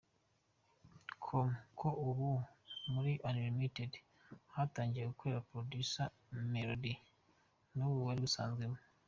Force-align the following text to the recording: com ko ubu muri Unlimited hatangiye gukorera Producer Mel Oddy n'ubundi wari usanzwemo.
com 1.23 1.49
ko 1.79 1.87
ubu 2.07 2.29
muri 2.91 3.13
Unlimited 3.27 3.91
hatangiye 4.55 5.05
gukorera 5.11 5.45
Producer 5.49 6.07
Mel 6.51 6.69
Oddy 6.75 6.93
n'ubundi 7.75 8.05
wari 8.07 8.21
usanzwemo. 8.29 8.79